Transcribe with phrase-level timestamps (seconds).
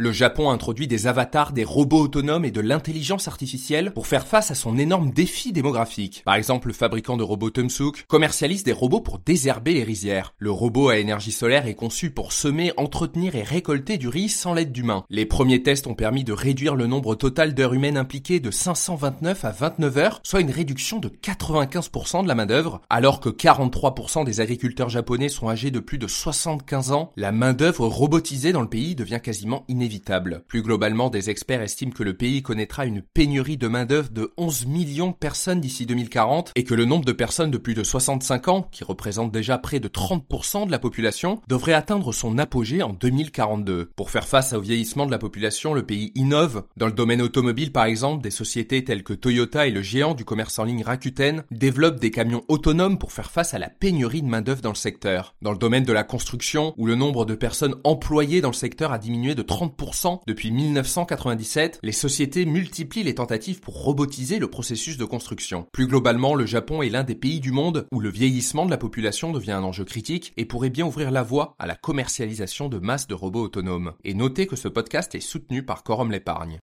[0.00, 4.50] Le Japon introduit des avatars, des robots autonomes et de l'intelligence artificielle pour faire face
[4.50, 6.22] à son énorme défi démographique.
[6.24, 10.32] Par exemple, le fabricant de robots Tumsuk commercialise des robots pour désherber les rizières.
[10.38, 14.54] Le robot à énergie solaire est conçu pour semer, entretenir et récolter du riz sans
[14.54, 15.04] l'aide d'humains.
[15.10, 19.44] Les premiers tests ont permis de réduire le nombre total d'heures humaines impliquées de 529
[19.44, 24.40] à 29 heures, soit une réduction de 95% de la main-d'œuvre, alors que 43% des
[24.40, 27.12] agriculteurs japonais sont âgés de plus de 75 ans.
[27.18, 29.89] La main-d'œuvre robotisée dans le pays devient quasiment inévitable.
[30.48, 34.66] Plus globalement, des experts estiment que le pays connaîtra une pénurie de main-d'œuvre de 11
[34.66, 38.48] millions de personnes d'ici 2040 et que le nombre de personnes de plus de 65
[38.48, 42.92] ans, qui représentent déjà près de 30% de la population, devrait atteindre son apogée en
[42.92, 43.90] 2042.
[43.96, 46.64] Pour faire face au vieillissement de la population, le pays innove.
[46.76, 50.24] Dans le domaine automobile par exemple, des sociétés telles que Toyota et le géant du
[50.24, 54.28] commerce en ligne Rakuten développent des camions autonomes pour faire face à la pénurie de
[54.28, 55.34] main-d'œuvre dans le secteur.
[55.42, 58.92] Dans le domaine de la construction, où le nombre de personnes employées dans le secteur
[58.92, 59.79] a diminué de 30%
[60.26, 65.66] depuis 1997, les sociétés multiplient les tentatives pour robotiser le processus de construction.
[65.72, 68.76] Plus globalement, le Japon est l'un des pays du monde où le vieillissement de la
[68.76, 72.78] population devient un enjeu critique et pourrait bien ouvrir la voie à la commercialisation de
[72.78, 73.92] masse de robots autonomes.
[74.04, 76.58] Et notez que ce podcast est soutenu par Quorum l'épargne.